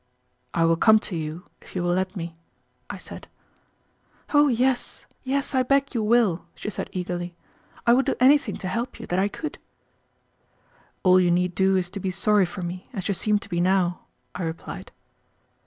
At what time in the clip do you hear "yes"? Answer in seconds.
4.47-5.05, 5.23-5.53